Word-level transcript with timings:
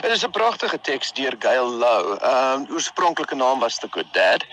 Dit 0.00 0.10
is 0.10 0.24
'n 0.24 0.30
pragtige 0.30 0.80
teks 0.80 1.12
deur 1.12 1.34
Gail 1.38 1.68
Lou. 1.68 2.16
Ehm 2.16 2.60
um, 2.60 2.66
oorspronklike 2.70 3.34
naam 3.34 3.58
was 3.58 3.78
The 3.78 3.86
Good 3.90 4.12
Dad. 4.12 4.44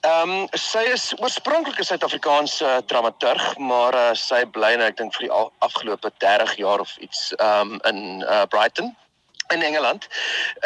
Ehm 0.00 0.30
um, 0.30 0.48
sy 0.50 0.78
is 0.78 1.12
oorspronklik 1.16 1.78
'n 1.78 1.84
Suid-Afrikaanse 1.84 2.64
uh, 2.64 2.76
dramaturg, 2.86 3.58
maar 3.58 3.94
uh, 3.94 4.10
sy 4.14 4.44
bly 4.46 4.74
nou 4.74 4.88
ek 4.88 4.96
dink 4.96 5.14
vir 5.14 5.26
die 5.28 5.36
afgelope 5.58 6.10
30 6.18 6.56
jaar 6.56 6.80
of 6.80 6.96
iets 6.96 7.32
ehm 7.36 7.60
um, 7.60 7.80
in 7.90 8.26
uh, 8.26 8.42
Brighton 8.48 8.96
in 9.50 9.62
Engeland. 9.62 10.06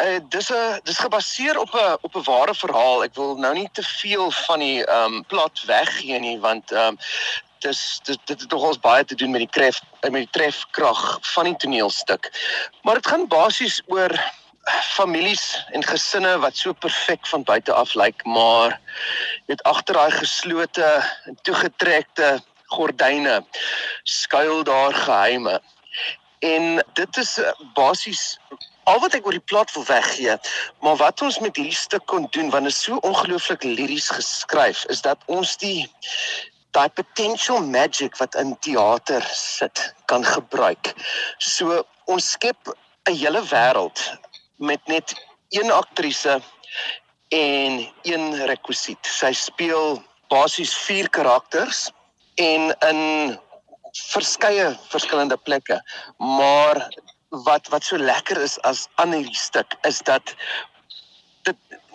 Uh 0.01 0.19
dis 0.29 0.49
'n 0.51 0.79
dis 0.83 0.97
gebaseer 0.97 1.59
op 1.59 1.73
'n 1.73 1.97
op 2.01 2.15
'n 2.15 2.23
ware 2.23 2.55
verhaal. 2.55 3.03
Ek 3.03 3.15
wil 3.15 3.35
nou 3.35 3.53
nie 3.53 3.69
te 3.71 3.83
veel 3.83 4.31
van 4.31 4.59
die 4.59 4.85
ehm 4.85 5.13
um, 5.13 5.25
plot 5.25 5.63
weggee 5.65 6.19
nie 6.19 6.39
want 6.39 6.71
ehm 6.71 6.87
um, 6.87 6.97
dis 7.65 7.81
dit 8.07 8.19
dit 8.29 8.41
het 8.41 8.51
nogals 8.51 8.79
baie 8.79 9.05
te 9.05 9.17
doen 9.17 9.31
met 9.33 9.43
die 9.45 9.53
kref 9.57 9.81
met 10.01 10.21
die 10.21 10.33
trefkrag 10.37 11.03
van 11.33 11.49
die 11.49 11.57
toneelstuk. 11.65 12.29
Maar 12.83 13.01
dit 13.01 13.07
gaan 13.07 13.27
basies 13.27 13.81
oor 13.93 14.13
families 14.95 15.65
en 15.77 15.83
gesinne 15.85 16.37
wat 16.41 16.57
so 16.57 16.73
perfek 16.73 17.27
van 17.27 17.43
buite 17.43 17.73
af 17.73 17.93
lyk, 17.93 18.25
maar 18.25 18.79
net 19.49 19.63
agter 19.63 19.97
daai 19.99 20.11
geslote 20.11 20.91
en 21.29 21.37
toegetrekte 21.41 22.39
gordyne 22.73 23.41
skuil 24.03 24.63
daar 24.63 24.93
geheime. 24.93 25.59
En 26.39 26.81
dit 26.93 27.17
is 27.17 27.37
eh, 27.37 27.51
basies 27.73 28.37
al 28.85 28.99
wat 29.01 29.15
ek 29.17 29.25
oor 29.25 29.37
die 29.37 29.47
plot 29.49 29.71
wil 29.73 29.85
weggee, 29.85 30.35
maar 30.81 30.97
wat 31.01 31.21
ons 31.25 31.39
met 31.41 31.55
hierdie 31.57 31.77
stuk 31.77 32.05
kon 32.09 32.27
doen 32.37 32.51
want 32.53 32.69
dit 32.69 32.73
is 32.73 32.81
so 32.85 32.97
ongelooflik 33.01 33.63
liries 33.63 34.09
geskryf, 34.13 34.85
is 34.93 35.01
dat 35.01 35.21
ons 35.25 35.57
die 35.61 35.85
daai 36.75 36.89
potential 36.91 37.61
magic 37.63 38.17
wat 38.19 38.35
in 38.35 38.55
teater 38.59 39.23
sit 39.31 39.93
kan 40.11 40.25
gebruik. 40.27 40.93
So 41.39 41.83
ons 42.11 42.31
skep 42.35 42.75
'n 43.09 43.15
hele 43.15 43.41
wêreld 43.51 43.99
met 44.57 44.81
net 44.87 45.13
een 45.49 45.71
aktrise 45.71 46.41
en 47.29 47.71
een 48.03 48.45
rekwisiet. 48.45 49.03
Sy 49.05 49.31
speel 49.33 50.03
basies 50.29 50.73
vier 50.87 51.09
karakters 51.09 51.91
en 52.35 52.75
in 52.89 53.01
verskeie 54.11 54.77
verskillende 54.89 55.37
plekke. 55.37 55.79
Maar 56.17 56.87
wat 57.29 57.67
wat 57.67 57.83
so 57.83 57.97
lekker 57.97 58.41
is 58.41 58.59
as 58.61 58.87
aan 58.95 59.13
hierdie 59.13 59.35
stuk 59.39 59.75
is 59.81 59.99
dat 59.99 60.35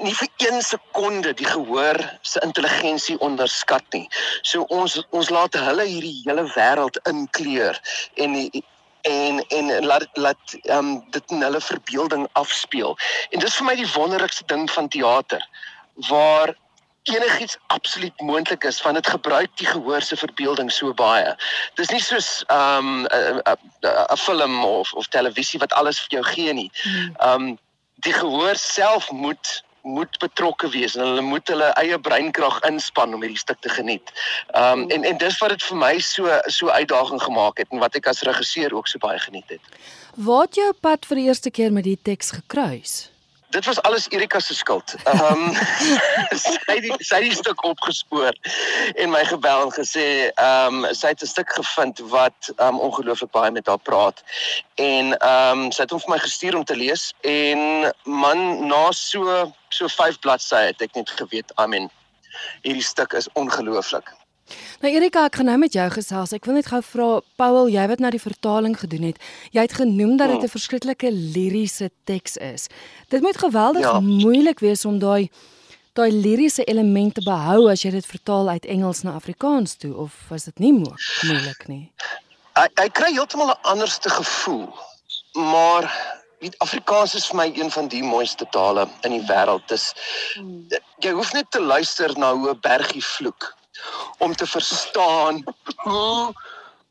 nie 0.01 0.15
vir 0.17 0.29
1 0.51 0.63
sekonde 0.65 1.33
die 1.37 1.47
gehoor 1.47 1.99
se 2.23 2.41
intelligensie 2.45 3.19
onderskat 3.19 3.85
nie. 3.93 4.07
So 4.43 4.67
ons 4.69 4.99
ons 5.11 5.31
laat 5.31 5.57
hulle 5.59 5.87
hierdie 5.89 6.23
hele 6.25 6.47
wêreld 6.55 7.01
inkleur 7.11 7.79
en 8.15 8.37
die, 8.39 8.65
en 9.09 9.45
en 9.49 9.71
laat 9.85 10.09
laat 10.15 10.57
um, 10.77 10.97
dit 11.11 11.37
in 11.37 11.45
hulle 11.45 11.61
verbeelding 11.61 12.27
afspeel. 12.33 12.97
En 13.31 13.45
dis 13.45 13.61
vir 13.61 13.69
my 13.69 13.77
die 13.77 13.93
wonderlikste 13.95 14.47
ding 14.53 14.67
van 14.71 14.89
teater 14.89 15.47
waar 16.09 16.55
enigiets 17.03 17.57
absoluut 17.67 18.21
moontlik 18.21 18.65
is 18.65 18.81
van 18.81 18.95
dit 18.95 19.07
gebruik 19.07 19.51
die 19.57 19.67
gehoor 19.67 20.03
se 20.03 20.17
verbeelding 20.17 20.73
so 20.73 20.95
baie. 20.95 21.33
Dis 21.75 21.91
nie 21.91 22.03
soos 22.05 22.45
ehm 22.49 23.07
um, 23.09 23.41
'n 23.83 24.17
film 24.17 24.65
of 24.65 24.93
of 24.93 25.09
televisie 25.09 25.61
wat 25.61 25.73
alles 25.73 26.01
vir 26.01 26.21
jou 26.21 26.25
gee 26.25 26.53
nie. 26.53 26.71
Hmm. 26.83 27.15
Ehm 27.19 27.49
um, 27.49 27.59
die 28.01 28.13
gehoor 28.13 28.57
self 28.57 29.11
moet 29.11 29.63
moet 29.83 30.19
betrokke 30.19 30.69
wees 30.69 30.97
en 30.97 31.05
hulle 31.07 31.25
moet 31.25 31.49
hulle 31.49 31.71
eie 31.81 31.99
breinkrag 31.99 32.61
inspann 32.69 33.15
om 33.15 33.23
hierdie 33.25 33.41
stuk 33.41 33.61
te 33.61 33.69
geniet. 33.69 34.13
Ehm 34.53 34.85
um, 34.85 34.89
en 34.91 35.05
en 35.05 35.19
dis 35.19 35.39
wat 35.39 35.55
dit 35.55 35.63
vir 35.63 35.77
my 35.77 35.95
so 35.99 36.41
so 36.47 36.69
uitdaging 36.69 37.23
gemaak 37.23 37.59
het 37.59 37.71
en 37.71 37.79
wat 37.79 37.95
ek 37.95 38.11
as 38.13 38.23
regisseur 38.29 38.75
ook 38.75 38.89
so 38.89 38.99
baie 38.99 39.19
geniet 39.19 39.49
het. 39.49 39.61
Waar 40.15 40.47
het 40.49 40.55
jou 40.55 40.73
pad 40.81 41.07
vir 41.07 41.17
die 41.17 41.27
eerste 41.31 41.51
keer 41.51 41.73
met 41.73 41.85
die 41.85 41.99
teks 42.03 42.31
gekruis? 42.31 43.11
Dit 43.51 43.65
was 43.65 43.83
alles 43.83 44.09
Erika 44.09 44.41
se 44.41 44.55
skuld. 44.55 44.95
Ehm 45.05 45.21
um, 45.21 45.55
sy 46.45 46.77
die 46.85 46.95
sy 46.99 47.21
die 47.25 47.35
stuk 47.35 47.65
opgespoor 47.67 48.37
en 48.95 49.11
my 49.11 49.23
gebel 49.27 49.67
en 49.67 49.73
gesê 49.75 50.07
ehm 50.31 50.85
um, 50.85 50.95
sy 50.95 51.13
het 51.13 51.23
'n 51.23 51.33
stuk 51.33 51.51
gevind 51.59 52.03
wat 52.15 52.53
ehm 52.57 52.75
um, 52.75 52.81
ongelooflik 52.89 53.31
baie 53.31 53.51
met 53.51 53.67
haar 53.67 53.83
praat. 53.91 54.23
En 54.75 55.17
ehm 55.19 55.65
um, 55.67 55.73
sy 55.73 55.83
het 55.83 55.91
hom 55.91 56.03
vir 56.07 56.15
my 56.15 56.19
gestuur 56.19 56.57
om 56.57 56.65
te 56.65 56.77
lees 56.77 57.13
en 57.21 57.93
man 58.05 58.67
na 58.67 58.93
so 58.93 59.53
so 59.69 59.89
5 59.89 60.19
bladsye 60.19 60.71
het 60.71 60.83
ek 60.83 60.95
net 60.95 61.11
geweet, 61.11 61.53
I 61.59 61.67
mean 61.67 61.91
hierdie 62.63 62.87
stuk 62.87 63.13
is 63.13 63.29
ongelooflik. 63.33 64.20
Nou 64.81 64.93
Erika, 64.95 65.25
ek 65.29 65.37
gaan 65.37 65.51
nou 65.51 65.59
met 65.59 65.73
jou 65.73 65.87
gesels. 65.91 66.33
Ek 66.33 66.47
wil 66.49 66.55
net 66.55 66.71
gou 66.71 66.81
vra 66.83 67.09
Paul, 67.37 67.69
jy 67.69 67.87
wat 67.91 68.01
nou 68.03 68.11
die 68.11 68.23
vertaling 68.23 68.77
gedoen 68.79 69.11
het. 69.11 69.19
Jy 69.53 69.65
het 69.67 69.77
genoem 69.77 70.17
dat 70.17 70.33
dit 70.33 70.37
hmm. 70.37 70.49
'n 70.49 70.57
verskriklike 70.57 71.13
liriese 71.13 71.91
teks 72.05 72.37
is. 72.37 72.69
Dit 73.09 73.21
moet 73.21 73.37
geweldig 73.37 73.83
ja. 73.83 74.01
moeilik 74.01 74.61
wees 74.61 74.85
om 74.85 74.99
daai 74.99 75.31
daai 75.93 76.11
liriese 76.13 76.65
elemente 76.65 77.21
behou 77.27 77.69
as 77.71 77.83
jy 77.83 77.91
dit 77.91 78.07
vertaal 78.07 78.49
uit 78.49 78.65
Engels 78.65 79.03
na 79.03 79.13
Afrikaans 79.19 79.75
toe 79.75 79.95
of 79.95 80.15
was 80.29 80.45
dit 80.45 80.59
nie 80.59 80.73
moeilik 80.73 81.67
nie? 81.67 81.93
Ek 82.55 82.73
ek 82.81 82.95
kry 82.95 83.13
heeltemal 83.13 83.51
'n 83.51 83.63
anderste 83.63 84.11
gevoel. 84.11 84.69
Maar 85.35 85.91
weet 86.41 86.59
Afrikaans 86.59 87.15
is 87.15 87.27
vir 87.27 87.37
my 87.37 87.53
een 87.55 87.71
van 87.71 87.89
die 87.89 88.03
mooiste 88.03 88.47
tale 88.51 88.89
in 89.03 89.11
die 89.11 89.27
wêreld. 89.29 89.67
Dis 89.69 89.93
hmm. 90.35 90.67
jy 90.99 91.13
hoef 91.13 91.33
net 91.33 91.51
te 91.51 91.61
luister 91.61 92.19
na 92.19 92.35
hoe 92.35 92.51
'n 92.51 92.61
bergie 92.61 93.05
vloek 93.05 93.55
om 94.21 94.35
te 94.37 94.47
verstaan 94.47 95.45
hoe 95.77 96.33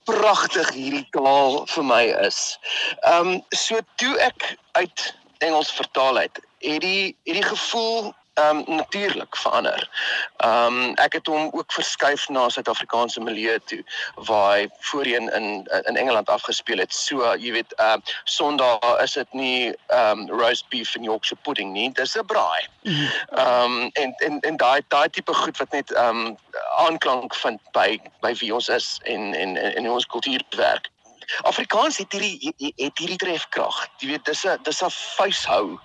pragtig 0.10 0.70
hierdie 0.74 1.06
taal 1.14 1.62
vir 1.70 1.86
my 1.86 2.04
is. 2.26 2.58
Ehm 3.06 3.34
um, 3.36 3.42
so 3.50 3.78
toe 4.02 4.16
ek 4.26 4.56
uit 4.80 5.06
Engels 5.46 5.72
vertaal 5.72 6.24
het, 6.26 6.42
het 6.66 6.82
die 6.82 7.16
het 7.28 7.38
die 7.38 7.46
gevoel 7.46 8.14
ehm 8.40 8.58
um, 8.58 8.76
natuurlik 8.76 9.36
verander. 9.38 9.90
Ehm 10.38 10.78
um, 10.84 10.94
ek 10.96 11.14
het 11.14 11.28
hom 11.28 11.50
ook 11.52 11.72
verskuif 11.74 12.28
na 12.30 12.50
Suid-Afrikaanse 12.50 13.22
milieu 13.22 13.60
toe 13.66 13.84
waar 14.16 14.56
hy 14.56 14.68
voorheen 14.80 15.30
in 15.34 15.68
in 15.84 15.96
Engeland 15.96 16.30
afgespeel 16.30 16.78
het. 16.78 16.94
So 16.94 17.36
jy 17.36 17.52
weet 17.52 17.74
ehm 17.76 18.00
uh, 18.00 18.16
Sondag 18.24 19.02
is 19.04 19.14
dit 19.14 19.34
nie 19.34 19.76
ehm 19.88 20.20
um, 20.20 20.40
roast 20.42 20.70
beef 20.70 20.96
en 20.96 21.04
Yorkshire 21.04 21.42
pudding 21.44 21.72
nie, 21.72 21.92
dis 21.92 22.18
'n 22.18 22.26
braai. 22.26 22.68
Ehm 22.84 23.64
um, 23.64 23.90
en 23.94 24.14
en 24.18 24.40
en 24.40 24.58
daai 24.58 24.82
daai 24.88 25.10
tipe 25.10 25.34
goed 25.34 25.58
wat 25.58 25.72
net 25.72 25.92
ehm 25.92 26.26
um, 26.28 26.38
aanklank 26.78 27.36
vind 27.36 27.60
by 27.72 28.00
by 28.22 28.34
wie 28.40 28.54
ons 28.54 28.70
is 28.70 29.00
en 29.04 29.34
en 29.34 29.58
en 29.58 29.90
ons 29.90 30.06
kultuur 30.06 30.44
werk. 30.56 30.90
Afrikaans 31.42 31.98
het 31.98 32.12
hierdie 32.12 32.54
het 32.58 32.98
hierdie 32.98 33.18
trefkrag. 33.22 33.88
Jy 34.02 34.08
weet 34.14 34.26
dis 34.26 34.46
'n 34.46 34.58
dis 34.64 34.82
'n 34.84 34.90
vuishou 34.90 35.80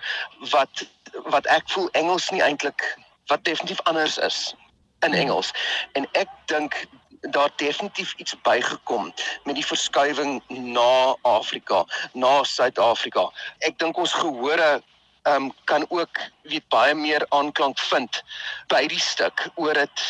wat 0.51 0.87
wat 1.23 1.47
ek 1.47 1.71
voel 1.71 1.89
Engels 1.93 2.31
nie 2.31 2.43
eintlik 2.43 2.99
wat 3.27 3.45
definitief 3.45 3.81
anders 3.83 4.19
is 4.19 4.55
in 5.01 5.13
hmm. 5.13 5.21
Engels. 5.21 5.53
En 5.93 6.09
ek 6.13 6.29
dink 6.47 6.87
daar 7.21 7.51
definitief 7.57 8.15
iets 8.17 8.35
bygekom 8.43 9.15
met 9.45 9.55
die 9.55 9.67
verskuiwing 9.67 10.43
na 10.49 11.17
Afrika, 11.23 11.85
na 12.13 12.43
Suid-Afrika. 12.45 13.31
Ek 13.59 13.79
dink 13.79 13.97
ons 13.97 14.13
gehore 14.13 14.83
ehm 15.25 15.49
um, 15.49 15.53
kan 15.65 15.87
ook 15.89 16.21
weet 16.43 16.69
baie 16.69 16.95
meer 16.95 17.25
aanklank 17.29 17.79
vind 17.79 18.23
by 18.69 18.83
die 18.93 19.01
stuk 19.01 19.47
oor 19.55 19.73
dit 19.73 20.03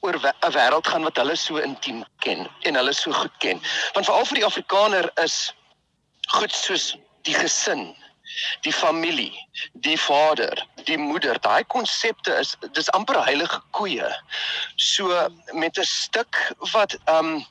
oor 0.00 0.16
'n 0.16 0.52
wêreld 0.56 0.86
gaan 0.88 1.04
wat 1.04 1.16
hulle 1.20 1.36
so 1.36 1.56
intiem 1.56 2.04
ken 2.24 2.48
en 2.64 2.74
hulle 2.74 2.92
so 2.92 3.12
goed 3.12 3.36
ken. 3.38 3.60
Want 3.92 4.06
veral 4.06 4.24
vir 4.24 4.40
die 4.40 4.44
Afrikaner 4.44 5.10
is 5.24 5.54
goed 6.28 6.52
soos 6.52 6.96
die 7.28 7.34
gesin 7.34 7.96
die 8.60 8.72
familie, 8.72 9.32
die 9.72 9.98
vader, 9.98 10.66
die 10.84 10.98
moeder, 10.98 11.40
daai 11.40 11.64
konsepte 11.64 12.34
is 12.40 12.56
dis 12.76 12.90
amper 12.96 13.24
heilige 13.24 13.60
koeie. 13.70 14.08
So 14.76 15.28
met 15.52 15.78
'n 15.78 15.84
stuk 15.84 16.52
wat 16.72 16.96
ehm 17.04 17.26
um, 17.26 17.46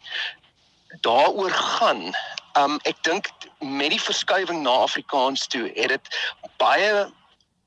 daaroor 1.01 1.51
gaan, 1.51 2.13
ehm 2.53 2.63
um, 2.63 2.79
ek 2.83 3.03
dink 3.03 3.29
met 3.59 3.89
die 3.89 4.01
verskuiwing 4.01 4.61
na 4.61 4.69
Afrikaans 4.69 5.47
toe 5.47 5.71
het 5.75 5.89
dit 5.89 6.05
baie 6.57 7.07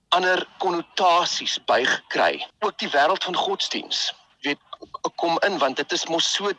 ander 0.09 0.47
konnotasies 0.59 1.59
bygekry. 1.65 2.47
Ook 2.61 2.79
die 2.79 2.91
wêreld 2.91 3.25
van 3.25 3.37
godsdiens 3.37 4.13
weet 4.43 4.59
kom 5.17 5.39
in 5.47 5.59
want 5.59 5.77
dit 5.77 5.93
is 5.93 6.07
mos 6.07 6.33
so 6.35 6.53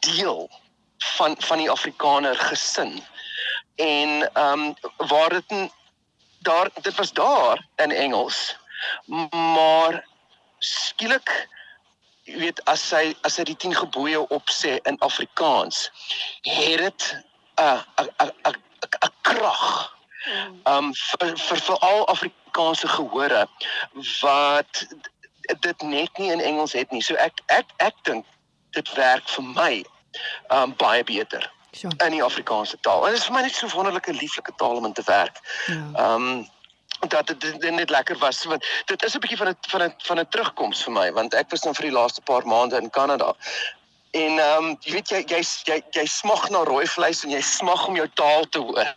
deel 0.00 0.50
van 1.16 1.36
van 1.38 1.58
die 1.58 1.70
Afrikaner 1.70 2.36
gesin 2.36 3.02
en 3.76 4.30
ehm 4.32 4.60
um, 4.60 4.74
waar 4.96 5.28
dit 5.28 5.70
daar 6.42 6.68
dit 6.82 6.94
was 6.94 7.12
daar 7.12 7.66
in 7.76 7.90
Engels. 7.90 8.56
Maar 9.30 10.06
skielik 10.58 11.48
jy 12.22 12.38
weet 12.38 12.64
as 12.70 12.84
hy 12.90 13.14
as 13.26 13.36
hy 13.36 13.44
die 13.50 13.56
10 13.56 13.74
gebooie 13.74 14.20
opsê 14.30 14.76
in 14.86 14.98
Afrikaans 15.02 15.88
het 16.46 16.78
dit 16.78 17.16
'n 17.56 17.80
'n 18.02 18.10
'n 18.22 18.32
'n 19.06 19.14
krag. 19.22 19.94
Ehm 20.62 20.76
um, 20.76 20.94
vir 20.94 21.36
vir 21.38 21.60
veral 21.60 22.06
Afrikaanse 22.06 22.88
gehore 22.88 23.48
wat 24.20 24.86
dit 25.60 25.82
net 25.82 26.18
nie 26.18 26.30
in 26.30 26.40
Engels 26.40 26.72
het 26.72 26.90
nie. 26.90 27.02
So 27.02 27.14
ek 27.14 27.40
ek 27.46 27.66
ek 27.76 27.94
dink 28.02 28.26
dit 28.70 28.94
werk 28.94 29.28
vir 29.28 29.44
my 29.44 29.74
ehm 30.48 30.62
um, 30.62 30.76
baie 30.76 31.04
beter 31.04 31.50
sure. 31.72 31.94
in 32.04 32.16
die 32.16 32.22
Afrikaanse 32.22 32.76
taal. 32.80 33.06
En 33.06 33.12
dit 33.12 33.20
is 33.20 33.28
vir 33.28 33.34
my 33.34 33.42
net 33.46 33.54
so 33.54 33.68
wonderlike 33.74 34.12
lieflike 34.12 34.52
taal 34.56 34.76
om 34.76 34.88
in 34.88 34.92
te 34.92 35.06
werk. 35.06 35.40
Ja. 35.66 35.84
Ehm 35.94 36.28
um, 36.32 36.50
dat 37.08 37.26
dit, 37.26 37.40
dit 37.40 37.70
net 37.74 37.90
lekker 37.90 38.18
was 38.18 38.44
want 38.44 38.66
dit 38.86 39.04
is 39.04 39.14
'n 39.14 39.18
bietjie 39.18 39.36
van 39.36 39.48
'n 39.48 39.56
van 39.68 39.82
'n 39.82 39.94
van 39.98 40.18
'n 40.18 40.28
terugkoms 40.28 40.82
vir 40.82 40.92
my 40.92 41.12
want 41.12 41.34
ek 41.34 41.50
was 41.50 41.62
nou 41.62 41.74
vir 41.74 41.84
die 41.84 41.98
laaste 41.98 42.20
paar 42.20 42.46
maande 42.46 42.76
in 42.76 42.90
Kanada. 42.90 43.34
En 44.10 44.38
ehm 44.38 44.64
um, 44.64 44.76
jy 44.80 44.92
weet 44.92 45.08
jy 45.08 45.24
jy 45.26 45.42
jy, 45.64 45.82
jy 45.90 46.06
smag 46.06 46.48
na 46.50 46.62
rooi 46.62 46.86
vleis 46.86 47.24
en 47.24 47.30
jy 47.30 47.40
smag 47.40 47.86
om 47.86 47.96
jou 47.96 48.08
taal 48.14 48.48
te 48.48 48.58
hoor. 48.58 48.94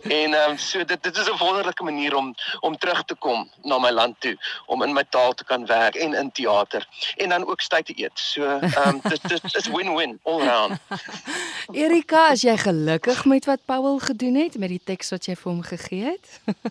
En 0.00 0.34
ehm 0.34 0.50
um, 0.50 0.58
so 0.58 0.84
dit 0.84 1.02
dit 1.02 1.16
is 1.16 1.28
'n 1.28 1.36
wonderlike 1.38 1.82
manier 1.82 2.16
om 2.16 2.34
om 2.60 2.78
terug 2.78 3.04
te 3.04 3.14
kom 3.14 3.50
na 3.62 3.78
my 3.78 3.90
land 3.90 4.20
toe 4.20 4.36
om 4.66 4.82
in 4.82 4.92
my 4.92 5.04
taal 5.10 5.32
te 5.32 5.44
kan 5.44 5.66
werk 5.66 5.94
en 5.94 6.14
in 6.14 6.32
teater 6.32 6.86
en 7.16 7.28
dan 7.28 7.46
ook 7.46 7.62
tyd 7.62 7.86
te 7.86 7.92
eet. 7.96 8.18
So 8.18 8.42
ehm 8.44 8.88
um, 8.88 9.00
dit 9.12 9.28
dit 9.28 9.54
is 9.54 9.66
win-win 9.66 10.18
all 10.22 10.40
around. 10.40 10.78
Erika, 11.72 12.28
as 12.28 12.40
jy 12.42 12.56
gelukkig 12.56 13.24
met 13.24 13.44
wat 13.44 13.64
Paul 13.64 13.98
gedoen 13.98 14.34
het 14.34 14.58
met 14.58 14.68
die 14.68 14.82
teks 14.84 15.10
wat 15.10 15.24
jy 15.24 15.36
vir 15.36 15.52
hom 15.52 15.62
gegee 15.62 16.04
het? 16.04 16.40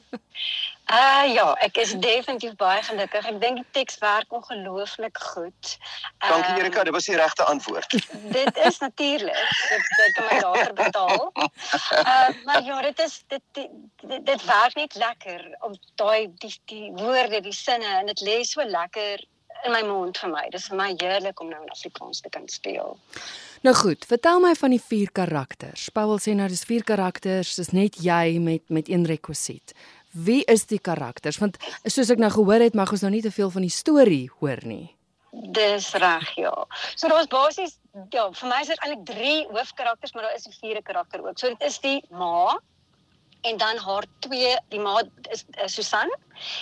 Ah 0.92 1.24
uh, 1.24 1.34
ja, 1.34 1.54
ek 1.64 1.78
is 1.80 1.92
definitief 2.04 2.56
baie 2.60 2.82
gelukkig. 2.84 3.28
Ek 3.30 3.38
dink 3.40 3.62
die 3.62 3.68
teks 3.72 3.96
werk 4.02 4.34
ongelooflik 4.36 5.22
goed. 5.24 5.78
Dankie 6.20 6.58
Erika, 6.60 6.84
dit 6.84 6.92
was 6.94 7.08
die 7.08 7.16
regte 7.16 7.46
antwoord. 7.48 7.96
dit 8.38 8.58
is 8.58 8.78
natuurlik. 8.84 9.54
Dit 9.70 9.88
dit 10.02 10.12
kan 10.18 10.28
my 10.28 10.40
later 10.42 10.74
betaal. 10.74 11.31
Uh 11.74 12.30
maar 12.46 12.64
ja, 12.64 12.82
dit 12.82 13.00
is 13.00 13.24
dit 13.28 13.42
dit, 13.52 14.26
dit, 14.26 14.46
werk 14.46 14.76
net 14.76 14.96
lekker 14.96 15.46
om 15.60 15.76
daai 15.96 16.32
die 16.44 16.56
die 16.66 16.90
woorde, 16.96 17.42
die 17.42 17.56
sinne 17.56 18.00
en 18.00 18.10
dit 18.12 18.26
lê 18.28 18.42
so 18.48 18.64
lekker 18.64 19.24
in 19.66 19.72
my 19.72 19.84
mond 19.86 20.18
vir 20.18 20.32
my. 20.34 20.44
Dis 20.50 20.68
vir 20.72 20.78
my 20.78 20.90
heerlik 20.98 21.40
om 21.40 21.50
nou 21.54 21.62
in 21.62 21.72
Afrikaans 21.72 22.22
te 22.22 22.30
kan 22.34 22.48
speel. 22.50 22.98
Nou 23.62 23.76
goed, 23.78 24.06
vertel 24.10 24.40
my 24.42 24.56
van 24.58 24.74
die 24.74 24.82
vier 24.82 25.12
karakters. 25.14 25.90
Paul 25.94 26.18
sê 26.20 26.34
nou 26.34 26.48
dis 26.50 26.66
vier 26.66 26.84
karakters, 26.84 27.56
dis 27.60 27.74
net 27.78 28.00
jy 28.02 28.40
met 28.42 28.70
met 28.74 28.90
een 28.90 29.06
rekwisiet 29.06 29.76
wie 30.12 30.44
is 30.44 30.66
die 30.68 30.80
karakters 30.80 31.40
want 31.40 31.58
soos 31.86 32.12
ek 32.12 32.20
nou 32.22 32.32
gehoor 32.34 32.64
het 32.64 32.76
mag 32.76 32.92
ons 32.92 33.04
nou 33.06 33.12
nie 33.14 33.24
te 33.24 33.32
veel 33.32 33.52
van 33.52 33.66
die 33.66 33.74
storie 33.74 34.28
hoor 34.40 34.60
nie. 34.68 34.92
Dis 35.32 35.94
reg 35.96 36.28
ja. 36.36 36.52
So 36.96 37.08
daar's 37.08 37.32
basies 37.32 37.78
ja, 38.10 38.26
vir 38.32 38.50
my 38.50 38.60
is 38.64 38.68
dit 38.72 38.84
eintlik 38.84 39.06
3 39.10 39.48
hoofkarakters, 39.52 40.14
maar 40.14 40.28
daar 40.28 40.36
is 40.36 40.48
'n 40.48 40.60
vierde 40.60 40.82
karakter 40.82 41.26
ook. 41.28 41.40
So 41.40 41.48
dit 41.48 41.64
is 41.64 41.80
die 41.80 42.04
ma 42.10 42.60
en 43.42 43.58
dan 43.58 43.78
haar 43.78 44.06
twee, 44.20 44.58
die 44.70 44.80
ma 44.80 45.02
is, 45.30 45.46
is 45.64 45.74
Susan 45.74 46.10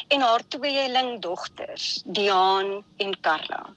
en 0.08 0.22
haar 0.22 0.48
tweeling 0.48 1.22
dogters, 1.22 2.02
Diaan 2.06 2.84
en 2.98 3.20
Karla. 3.20 3.76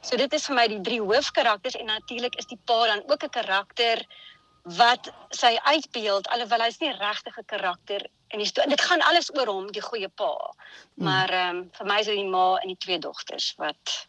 So 0.00 0.16
dit 0.16 0.32
is 0.32 0.46
vir 0.46 0.56
my 0.56 0.66
die 0.68 0.80
drie 0.80 1.00
hoofkarakters 1.00 1.76
en 1.76 1.86
natuurlik 1.86 2.34
is 2.34 2.46
die 2.46 2.58
pa 2.64 2.86
dan 2.86 3.02
ook 3.06 3.24
'n 3.24 3.28
karakter 3.28 4.04
wat 4.62 5.12
sy 5.30 5.58
uitbeeld 5.62 6.28
alhoewel 6.28 6.60
hy's 6.60 6.80
nie 6.80 6.92
regtig 6.92 7.38
'n 7.38 7.44
karakter 7.44 8.06
in 8.28 8.38
die 8.38 8.46
storie. 8.46 8.70
Dit 8.70 8.80
gaan 8.80 9.00
alles 9.00 9.30
oor 9.36 9.46
hom, 9.46 9.72
die 9.72 9.82
goeie 9.82 10.08
pa. 10.08 10.54
Hmm. 10.94 11.04
Maar 11.04 11.30
ehm 11.30 11.56
um, 11.56 11.70
vir 11.72 11.86
my 11.86 11.98
is 11.98 12.06
dit 12.06 12.16
die 12.16 12.28
ma 12.28 12.56
en 12.56 12.68
die 12.68 12.76
twee 12.76 12.98
dogters 12.98 13.54
wat 13.56 14.08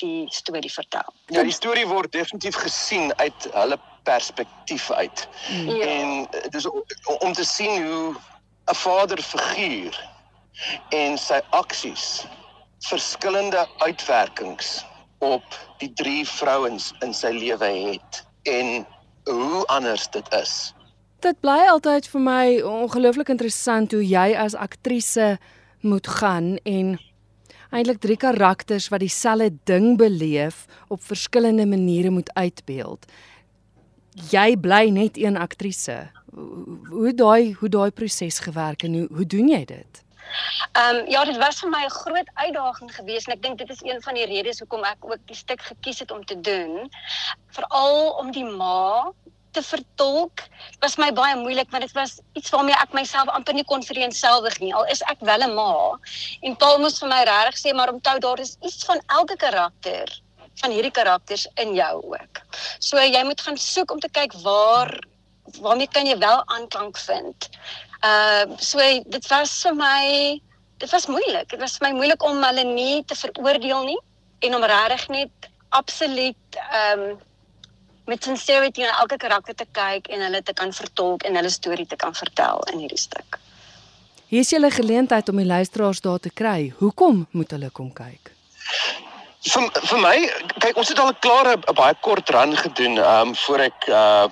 die 0.00 0.26
storie 0.32 0.72
vertel. 0.72 1.12
Ja, 1.26 1.42
die 1.42 1.54
storie 1.54 1.86
word 1.86 2.12
definitief 2.12 2.56
gesien 2.56 3.12
uit 3.16 3.48
hulle 3.52 3.78
perspektief 4.08 4.90
uit. 4.90 5.28
Hmm. 5.46 5.68
Ja. 5.68 5.86
En 5.86 6.50
dis 6.50 6.66
om, 6.66 6.82
om 7.18 7.32
te 7.32 7.44
sien 7.44 7.86
hoe 7.86 8.14
'n 8.70 8.74
vaderfiguur 8.74 10.08
en 10.88 11.18
sy 11.18 11.40
aksies 11.50 12.26
verskillende 12.78 13.68
uitwerkings 13.78 14.84
op 15.18 15.44
die 15.78 15.92
drie 15.92 16.28
vrouens 16.28 16.92
in 17.04 17.14
sy 17.14 17.32
lewe 17.36 17.64
het 17.64 18.24
en 18.42 18.86
hoe 19.24 19.64
anders 19.66 20.08
dit 20.10 20.34
is. 20.34 20.74
Dit 21.20 21.40
bly 21.40 21.58
altyd 21.68 22.08
vir 22.08 22.20
my 22.20 22.44
ongelooflik 22.64 23.28
interessant 23.28 23.92
hoe 23.92 24.04
jy 24.06 24.32
as 24.36 24.56
aktrise 24.56 25.36
moet 25.80 26.06
gaan 26.06 26.56
en 26.64 26.96
eintlik 27.70 28.00
drie 28.02 28.16
karakters 28.16 28.88
wat 28.90 29.00
dieselfde 29.00 29.52
ding 29.64 29.96
beleef 29.98 30.66
op 30.88 31.02
verskillende 31.02 31.66
maniere 31.66 32.10
moet 32.10 32.30
uitbeeld. 32.34 33.06
Jy 34.30 34.56
bly 34.58 34.88
net 34.90 35.16
een 35.18 35.38
aktrise. 35.38 36.10
Hoe 36.90 37.14
daai 37.14 37.54
hoe 37.58 37.68
daai 37.68 37.90
proses 37.90 38.38
gewerk 38.38 38.82
en 38.82 38.94
hoe 38.94 39.08
hoe 39.10 39.26
doen 39.26 39.48
jy 39.48 39.64
dit? 39.64 40.04
Ehm 40.72 40.96
um, 40.96 41.06
ja, 41.10 41.24
dit 41.24 41.36
was 41.36 41.58
vir 41.60 41.70
my 41.70 41.84
'n 41.84 41.90
groot 41.90 42.30
uitdaging 42.34 42.94
geweest 42.94 43.28
en 43.28 43.34
ek 43.34 43.42
dink 43.42 43.58
dit 43.58 43.70
is 43.70 43.82
een 43.82 44.02
van 44.02 44.14
die 44.14 44.26
redes 44.26 44.58
hoekom 44.58 44.84
ek 44.84 44.98
ook 45.00 45.22
die 45.26 45.36
stuk 45.36 45.62
gekies 45.62 45.98
het 45.98 46.10
om 46.10 46.24
te 46.24 46.40
doen. 46.40 46.90
Veral 47.50 48.10
om 48.10 48.30
die 48.30 48.44
ma 48.44 49.12
te 49.52 49.62
vertolk 49.62 50.42
was 50.80 50.96
my 50.96 51.10
baie 51.12 51.36
moeilik 51.36 51.70
want 51.70 51.84
dit 51.86 51.94
was 51.98 52.18
iets 52.38 52.50
waarmee 52.54 52.76
ek 52.82 52.94
myself 52.96 53.28
amper 53.28 53.54
nie 53.54 53.64
kon 53.64 53.82
vereenselwig 53.82 54.58
nie. 54.60 54.72
Al 54.74 54.86
is 54.94 55.02
ek 55.12 55.20
wel 55.20 55.42
'n 55.46 55.54
ma 55.54 55.98
en 56.42 56.56
Paul 56.56 56.78
moes 56.78 56.98
vir 56.98 57.08
my 57.08 57.22
regtig 57.24 57.60
sê 57.60 57.74
maar 57.74 57.92
onthou 57.92 58.18
daar 58.18 58.40
is 58.40 58.56
iets 58.62 58.84
van 58.84 59.00
elke 59.08 59.36
karakter 59.36 60.20
van 60.60 60.70
hierdie 60.70 60.94
karakters 60.94 61.46
in 61.54 61.74
jou 61.74 61.94
ook. 62.02 62.42
So 62.78 62.98
jy 62.98 63.22
moet 63.24 63.40
gaan 63.40 63.56
soek 63.56 63.90
om 63.90 64.00
te 64.00 64.08
kyk 64.08 64.32
waar 64.42 64.92
waarmee 65.60 65.88
kan 65.88 66.06
jy 66.06 66.18
wel 66.18 66.42
aanklank 66.46 66.98
vind. 66.98 67.48
Uh 68.04 68.44
so 68.58 68.78
dit 69.06 69.26
was 69.28 69.62
vir 69.62 69.74
my 69.74 70.40
dit 70.78 70.90
was 70.90 71.06
moeilik. 71.06 71.48
Dit 71.48 71.60
was 71.60 71.76
vir 71.76 71.88
my 71.88 71.96
moeilik 71.96 72.22
om 72.22 72.42
hulle 72.44 72.64
nie 72.64 73.04
te 73.04 73.14
veroordeel 73.14 73.84
nie 73.84 74.00
en 74.40 74.54
om 74.54 74.64
regtig 74.64 75.08
net 75.08 75.50
absoluut 75.68 76.60
ehm 76.70 77.00
um, 77.00 77.18
met 78.10 78.26
sincerity 78.26 78.82
na 78.82 78.96
elke 79.02 79.16
karakter 79.22 79.54
te 79.54 79.66
kyk 79.76 80.10
en 80.10 80.24
hulle 80.26 80.42
te 80.42 80.54
kan 80.56 80.72
vertolk 80.74 81.22
en 81.28 81.38
hulle 81.38 81.52
storie 81.52 81.86
te 81.86 81.98
kan 82.00 82.14
vertel 82.14 82.64
in 82.72 82.82
hierdie 82.82 82.98
stuk. 82.98 83.38
Hier 84.30 84.44
is 84.46 84.50
julle 84.50 84.70
geleentheid 84.70 85.30
om 85.30 85.38
die 85.42 85.46
luisteraars 85.46 86.02
daar 86.04 86.20
te 86.22 86.30
kry. 86.30 86.72
Hoekom 86.78 87.24
moet 87.34 87.54
hulle 87.54 87.70
kom 87.74 87.90
kyk? 87.94 88.32
Vir 89.40 89.70
vir 89.88 90.02
my, 90.02 90.16
kyk 90.62 90.76
ons 90.78 90.90
het 90.92 90.98
al 91.00 91.10
'n 91.14 91.22
klare 91.24 91.54
baie 91.78 91.96
kort 92.06 92.30
run 92.34 92.56
gedoen 92.56 92.98
ehm 92.98 93.30
um, 93.30 93.34
voor 93.46 93.60
ek 93.70 93.88
uh 93.88 94.26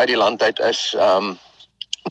uit 0.00 0.08
die 0.12 0.16
land 0.16 0.42
uit 0.42 0.58
is. 0.58 0.80
Ehm 0.98 1.30
um, 1.30 1.38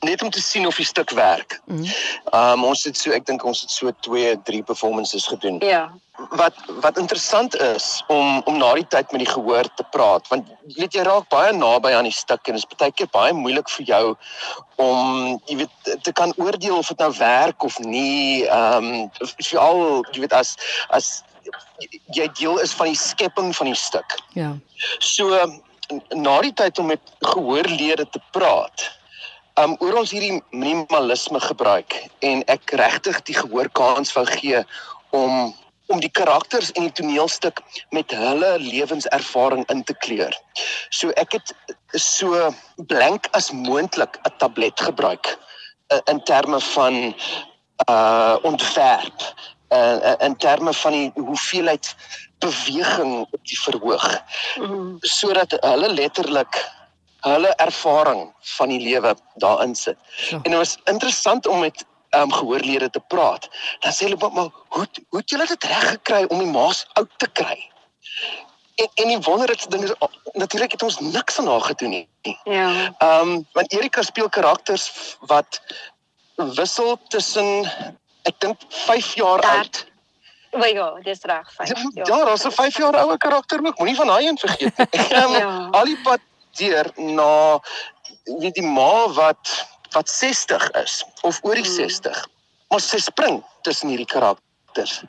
net 0.06 0.21
om 0.21 0.29
te 0.29 0.41
sien 0.41 0.67
of 0.67 0.75
die 0.75 0.85
stuk 0.85 1.09
werk. 1.09 1.61
Mhm. 1.65 1.83
Ehm 1.83 2.45
mm 2.45 2.51
um, 2.51 2.63
ons 2.71 2.83
het 2.83 2.97
so 2.97 3.11
ek 3.11 3.25
dink 3.25 3.44
ons 3.44 3.61
het 3.61 3.71
so 3.71 3.91
2, 4.00 4.41
3 4.44 4.63
performances 4.63 5.27
gedoen. 5.27 5.59
Ja. 5.59 5.91
Wat 6.30 6.56
wat 6.83 6.98
interessant 6.98 7.56
is 7.56 8.04
om 8.07 8.42
om 8.45 8.57
na 8.57 8.74
die 8.75 8.88
tyd 8.88 9.12
met 9.12 9.24
die 9.24 9.31
gehoor 9.31 9.68
te 9.75 9.86
praat 9.92 10.27
want 10.27 10.50
weet 10.75 10.94
jy 10.98 11.06
raak 11.07 11.30
baie 11.31 11.54
naby 11.56 11.94
aan 11.95 12.10
die 12.10 12.16
stuk 12.16 12.48
en 12.48 12.57
dit 12.57 12.63
is 12.63 12.77
baie 12.77 12.92
keer 12.92 13.07
baie 13.13 13.33
moeilik 13.33 13.71
vir 13.77 13.86
jou 13.88 14.04
om 14.83 15.39
jy 15.48 15.62
weet 15.63 16.04
te 16.04 16.12
kan 16.12 16.33
oordeel 16.36 16.77
of 16.77 16.92
dit 16.92 17.00
nou 17.00 17.12
werk 17.19 17.64
of 17.64 17.80
nie. 17.80 18.44
Ehm 18.45 18.92
um, 18.92 19.09
veral 19.47 20.04
jy 20.11 20.26
weet 20.26 20.35
as 20.35 20.56
as 20.90 21.09
jy 22.16 22.28
deel 22.40 22.59
is 22.59 22.76
van 22.76 22.92
die 22.92 22.99
skepping 22.99 23.56
van 23.56 23.71
die 23.71 23.80
stuk. 23.80 24.19
Ja. 24.35 24.54
So 24.99 25.40
na 26.14 26.42
die 26.45 26.54
tyd 26.54 26.80
om 26.80 26.92
met 26.92 27.14
gehoorlede 27.26 28.06
te 28.09 28.21
praat 28.35 28.90
um 29.59 29.76
oor 29.83 29.97
ons 30.02 30.11
hierdie 30.16 30.40
minimalisme 30.52 31.40
gebruik 31.44 31.95
en 32.26 32.44
ek 32.52 32.76
regtig 32.80 33.18
die 33.28 33.35
gehoor 33.35 33.69
kans 33.76 34.14
wou 34.16 34.26
gee 34.30 34.61
om 35.16 35.54
om 35.89 35.99
die 35.99 36.11
karakters 36.13 36.71
in 36.77 36.85
die 36.87 36.95
toneelstuk 37.01 37.61
met 37.95 38.13
hulle 38.13 38.51
lewenservaring 38.61 39.65
in 39.73 39.83
te 39.83 39.95
kleur. 40.05 40.35
So 40.93 41.09
ek 41.17 41.33
het 41.37 41.53
so 41.97 42.49
blank 42.91 43.29
as 43.37 43.51
moontlik 43.51 44.19
'n 44.21 44.35
tablet 44.37 44.79
gebruik 44.79 45.37
uh, 45.93 46.01
in 46.05 46.23
terme 46.23 46.59
van 46.59 47.15
uh 47.89 48.37
ontwerp 48.41 49.19
uh, 49.73 50.13
in 50.19 50.35
terme 50.35 50.73
van 50.73 50.91
die 50.91 51.11
hoeveelheid 51.15 51.95
beweging 52.39 53.27
op 53.31 53.41
die 53.43 53.59
verhoog 53.61 54.21
mm. 54.59 54.97
sodat 54.99 55.57
hulle 55.61 55.89
letterlik 55.93 56.61
hulle 57.27 57.51
ervaring 57.59 58.29
van 58.55 58.69
die 58.71 58.79
lewe 58.79 59.15
daarin 59.35 59.75
sit. 59.75 59.97
Ja. 60.29 60.39
En 60.43 60.51
dit 60.51 60.59
was 60.59 60.77
interessant 60.83 61.47
om 61.47 61.59
met 61.59 61.85
um, 62.09 62.31
gehoorlede 62.33 62.89
te 62.89 62.99
praat. 62.99 63.49
Dan 63.80 63.92
sê 63.94 64.07
hulle 64.07 64.18
maar 64.30 64.49
hoe 64.68 64.87
hoe 65.09 65.19
het 65.19 65.30
julle 65.30 65.47
dit 65.47 65.63
reg 65.63 65.89
gekry 65.89 66.23
om 66.28 66.39
die 66.39 66.51
maas 66.51 66.85
oud 66.94 67.11
te 67.18 67.30
kry? 67.31 67.57
En 68.75 68.89
en 68.94 69.07
die 69.07 69.19
wonderlikste 69.19 69.69
ding 69.69 69.83
is 69.83 69.94
natuurlik 70.31 70.71
het 70.71 70.83
ons 70.83 70.99
niks 70.99 71.39
aan 71.39 71.47
haar 71.47 71.61
gedoen 71.61 71.89
nie. 71.89 72.07
Ja. 72.44 72.69
Ehm 72.97 73.30
um, 73.30 73.47
want 73.51 73.73
Erika 73.73 74.01
speel 74.01 74.30
karakters 74.30 75.18
wat 75.19 75.61
wissel 76.35 76.99
tussen 77.07 77.66
ek 78.21 78.39
dink 78.39 78.61
5 78.69 79.13
jaar 79.16 79.42
dat, 79.42 79.56
oud. 79.56 79.85
O 80.51 80.66
ja, 80.66 80.94
dis 81.04 81.21
reg, 81.21 81.54
5 81.54 81.69
jaar. 81.69 82.07
Ja, 82.07 82.25
daar's 82.25 82.45
'n 82.45 82.51
5 82.51 82.78
jaar 82.78 82.95
ouer 82.95 83.18
karakter 83.18 83.66
ook. 83.66 83.78
Moenie 83.78 83.95
van 83.95 84.07
daai 84.07 84.28
een 84.28 84.37
vergeet 84.37 84.78
nie. 84.78 85.23
um, 85.23 85.31
ja. 85.44 85.68
Al 85.71 85.85
die 85.85 85.99
pad 86.04 86.19
deur 86.57 86.92
na 86.95 87.59
weet 88.23 88.54
die 88.54 88.66
ma 88.66 89.09
wat 89.09 89.68
wat 89.95 90.09
60 90.09 90.69
is 90.71 91.05
of 91.21 91.39
oor 91.41 91.55
die 91.55 91.65
60. 91.65 92.13
Hmm. 92.13 92.37
Maar 92.69 92.83
sy 92.85 92.99
spring 93.01 93.41
tussen 93.65 93.89
hierdie 93.89 94.09
karakters. 94.09 95.01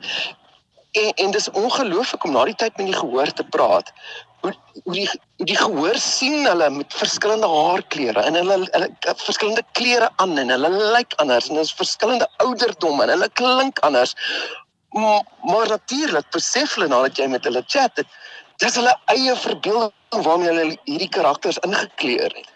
En 0.97 1.13
en 1.23 1.31
dis 1.31 1.49
ongelooflik 1.51 2.23
om 2.23 2.33
na 2.35 2.45
die 2.49 2.57
tyd 2.57 2.77
met 2.77 2.89
die 2.89 2.97
gehoor 2.97 3.31
te 3.37 3.45
praat. 3.53 3.91
Hoe 4.41 4.53
hoe 4.83 4.93
die 4.95 5.09
die 5.45 5.57
gehoor 5.57 5.97
sien 6.01 6.45
hulle 6.47 6.69
met 6.73 6.93
verskillende 6.97 7.47
haarkleure 7.47 8.23
en 8.25 8.39
hulle 8.39 8.57
hulle 8.63 8.89
verskillende 9.21 9.63
klere 9.77 10.09
aan 10.23 10.37
en 10.41 10.49
hulle 10.49 10.71
lyk 10.95 11.13
anders 11.23 11.47
en 11.47 11.55
hulle 11.55 11.67
is 11.69 11.77
verskillende 11.77 12.27
ouderdomme 12.45 13.05
en 13.05 13.13
hulle 13.15 13.29
klink 13.41 13.79
anders. 13.85 14.15
Maar, 14.91 15.21
maar 15.47 15.67
natuurlik 15.67 16.33
besef 16.35 16.73
hulle 16.75 16.89
nadat 16.91 17.21
jy 17.21 17.29
met 17.31 17.45
hulle 17.47 17.63
chat, 17.67 17.95
dit 17.95 18.17
dis 18.61 18.77
hulle 18.77 18.93
eie 19.13 19.35
verbeelding 19.35 20.23
waarmee 20.25 20.51
hulle 20.51 20.77
hierdie 20.85 21.09
karakters 21.09 21.59
ingekleur 21.65 22.29
het. 22.35 22.49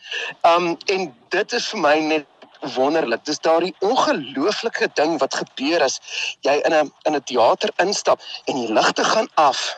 Um 0.45 0.75
en 0.93 1.09
dit 1.33 1.57
is 1.59 1.69
vir 1.73 1.81
my 1.81 1.95
net 2.11 2.27
wonderlik. 2.75 3.25
Dis 3.25 3.41
daardie 3.45 3.73
ongelooflike 3.85 4.89
ding 4.99 5.17
wat 5.21 5.35
gebeur 5.41 5.83
as 5.85 5.99
jy 6.47 6.59
in 6.65 6.73
'n 6.73 6.91
in 7.09 7.15
'n 7.15 7.23
teater 7.23 7.71
instap 7.77 8.21
en 8.45 8.55
die 8.61 8.73
ligte 8.73 9.03
gaan 9.03 9.29
af 9.35 9.77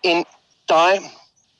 en 0.00 0.24
daai 0.66 1.00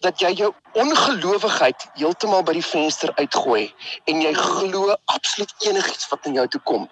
dat 0.00 0.20
jy 0.20 0.32
jou 0.36 0.52
ongelowigheid 0.72 1.86
heeltemal 1.94 2.42
by 2.42 2.52
die 2.52 2.66
venster 2.66 3.12
uitgooi 3.16 3.74
en 4.04 4.20
jy 4.20 4.32
glo 4.32 4.96
absoluut 5.04 5.54
enigiets 5.58 6.08
wat 6.08 6.26
in 6.26 6.34
jou 6.34 6.46
toe 6.48 6.60
kom. 6.64 6.88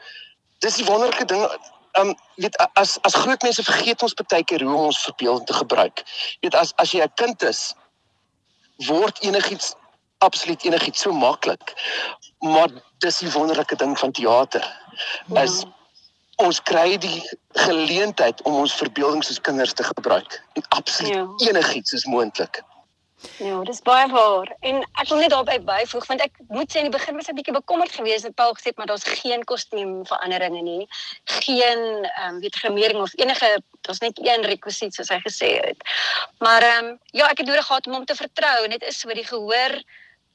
Dis 0.59 0.77
die 0.77 0.87
wonderlike 0.87 1.25
ding. 1.25 1.47
Um 1.99 2.15
weet 2.41 2.57
as 2.73 2.99
as 3.03 3.15
groot 3.15 3.43
mense 3.43 3.63
vergeet 3.63 4.03
ons 4.03 4.15
baie 4.15 4.45
keer 4.45 4.63
hoe 4.65 4.75
om 4.75 4.89
ons 4.89 5.05
verbeelding 5.05 5.47
te 5.47 5.55
gebruik. 5.55 6.03
Weet 6.41 6.55
as 6.55 6.73
as 6.77 6.93
jy 6.93 7.05
'n 7.05 7.15
kind 7.15 7.43
is 7.43 7.75
word 8.89 9.19
enigiets 9.23 9.75
absoluut 10.19 10.65
enigiets 10.65 11.01
so 11.01 11.13
maklik. 11.13 11.75
Maar 12.39 12.71
dis 12.99 13.19
die 13.19 13.31
wonderlike 13.31 13.77
ding 13.77 13.99
van 13.99 14.13
teater. 14.13 14.65
Is 15.35 15.61
ja. 15.61 15.71
ons 16.47 16.63
kry 16.63 16.97
die 16.99 17.23
geleentheid 17.67 18.43
om 18.43 18.55
ons 18.65 18.75
verbeeldings 18.75 19.31
as 19.31 19.41
kinders 19.41 19.73
te 19.73 19.85
gebruik. 19.85 20.39
En 20.53 20.63
absoluut 20.69 21.15
ja. 21.15 21.27
enigiets 21.51 21.93
is 21.93 22.05
moontlik. 22.05 22.63
Ja, 23.39 23.61
dis 23.65 23.81
baie 23.83 24.09
waar. 24.11 24.57
En 24.61 24.83
ek 25.01 25.09
wil 25.09 25.19
net 25.23 25.31
daarby 25.31 25.59
byvoeg 25.67 26.07
want 26.11 26.23
ek 26.25 26.39
moet 26.49 26.73
sê 26.73 26.83
in 26.83 26.89
die 26.91 26.95
begin 26.95 27.19
was 27.19 27.31
ek 27.31 27.39
bietjie 27.39 27.55
bekommerd 27.55 27.95
geweest 27.95 28.27
dat 28.27 28.35
Paul 28.39 28.55
gesê 28.59 28.73
het 28.73 28.81
maar 28.81 28.91
daar's 28.91 29.07
geen 29.23 29.45
kostuumveranderinge 29.45 30.63
nie. 30.63 30.87
Geen 31.25 31.83
ehm 32.05 32.35
um, 32.35 32.41
weet 32.45 32.59
grimering 32.59 33.03
of 33.03 33.15
enige 33.19 33.51
daar's 33.81 34.03
net 34.03 34.19
een 34.23 34.47
rekwisiet 34.51 34.95
soos 34.95 35.11
hy 35.15 35.21
gesê 35.27 35.51
het. 35.63 35.83
Maar 36.39 36.63
ehm 36.63 36.93
um, 36.93 36.99
ja, 37.13 37.29
ek 37.31 37.45
het 37.45 37.51
nodig 37.51 37.67
gehad 37.67 37.87
om 37.87 37.99
hom 38.01 38.07
te 38.07 38.19
vertrou 38.19 38.65
en 38.65 38.71
dit 38.71 38.89
is 38.91 38.99
so 39.01 39.15
die 39.15 39.27
gehoor 39.27 39.83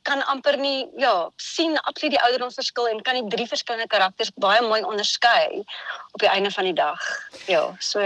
kan 0.07 0.23
amper 0.31 0.55
nie 0.57 0.87
ja 0.97 1.29
sien 1.35 1.75
absoluut 1.81 2.15
die 2.15 2.23
ouderdomsverskil 2.23 2.87
en 2.87 3.01
kan 3.03 3.19
die 3.19 3.35
drie 3.35 3.47
verskillende 3.47 3.87
karakters 3.91 4.31
baie 4.35 4.61
mooi 4.63 4.81
onderskei 4.83 5.63
op 6.11 6.19
die 6.23 6.31
einde 6.31 6.51
van 6.51 6.63
die 6.63 6.77
dag. 6.77 7.03
Ja, 7.51 7.75
so 7.79 8.03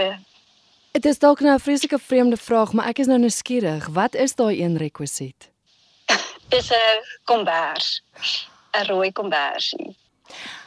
Dit 0.92 1.04
is 1.04 1.18
dalk 1.18 1.40
nou 1.40 1.54
'n 1.54 1.60
vreeslike 1.60 1.98
vreemde 1.98 2.36
vraag, 2.36 2.72
maar 2.72 2.86
ek 2.86 2.98
is 2.98 3.06
nou 3.06 3.18
nuuskierig. 3.18 3.86
Wat 3.86 4.14
is 4.14 4.34
daai 4.34 4.62
een 4.62 4.76
rekwisiet? 4.76 5.50
Dis 6.52 6.68
'n 6.70 7.00
kombers. 7.24 8.02
'n 8.72 8.84
Rooi 8.86 9.12
kombersie. 9.12 9.96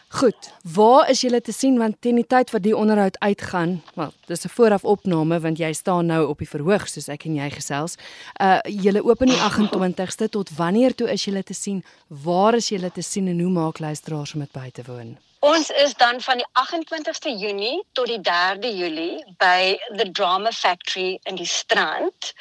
Goed, 0.08 0.53
waar 0.74 1.10
is 1.10 1.22
julle 1.22 1.41
te 1.41 1.51
sien 1.51 1.77
want 1.77 1.96
teen 2.00 2.15
die 2.15 2.27
tyd 2.27 2.51
wat 2.51 2.63
die 2.63 2.75
onderhoud 2.77 3.20
uitgaan, 3.20 3.84
wel, 3.94 4.13
dis 4.25 4.46
'n 4.46 4.50
voorafopname 4.50 5.39
want 5.39 5.58
jy 5.58 5.74
staan 5.74 6.05
nou 6.05 6.27
op 6.27 6.38
die 6.38 6.50
verhoog 6.50 6.88
soos 6.88 7.08
ek 7.08 7.25
en 7.25 7.36
jy 7.36 7.50
gesels. 7.50 7.96
Uh 8.41 8.60
julle 8.63 9.03
open 9.03 9.27
die 9.27 9.41
28ste 9.41 10.29
tot 10.29 10.55
wanneer 10.55 10.96
toe 10.96 11.12
is 11.12 11.25
julle 11.25 11.44
te 11.44 11.53
sien? 11.53 11.84
Waar 12.08 12.55
is 12.55 12.70
julle 12.70 12.91
te 12.91 13.01
sien 13.01 13.27
en 13.27 13.39
hoe 13.39 13.51
maak 13.51 13.79
luisteraars 13.79 14.34
om 14.34 14.39
dit 14.39 14.51
by 14.51 14.70
te 14.70 14.84
woon? 14.88 15.17
Ons 15.39 15.69
is 15.69 15.93
dan 15.93 16.21
van 16.21 16.37
die 16.37 16.47
28ste 16.61 17.29
Junie 17.29 17.83
tot 17.91 18.07
die 18.07 18.21
3de 18.21 18.71
Julie 18.75 19.23
by 19.37 19.77
The 19.97 20.11
Drama 20.11 20.51
Factory 20.51 21.19
in 21.23 21.35
die 21.35 21.47
Strand. 21.47 22.33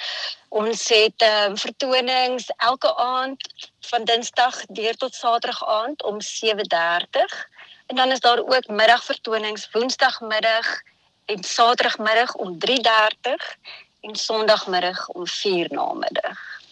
Ons 0.48 0.88
het 0.88 1.22
um, 1.22 1.56
vertonings 1.58 2.50
elke 2.56 2.96
aand 2.96 3.70
van 3.90 4.04
Dinsdag 4.04 4.62
deur 4.66 4.96
tot 4.96 5.14
Saterdag 5.14 5.66
aand 5.66 6.02
om 6.02 6.22
7:30 6.22 7.52
En 7.86 7.96
dan 7.96 8.10
is 8.10 8.20
daar 8.20 8.38
ook 8.38 8.66
middagvertonings 8.66 9.68
woensdagmiddag 9.70 10.80
en 11.24 11.42
saterdagmiddag 11.44 12.34
om 12.34 12.58
3:30 12.58 13.56
en 14.00 14.16
sonndagmiddag 14.16 15.08
om 15.08 15.26
4 15.26 15.66
namiddag. 15.70 16.62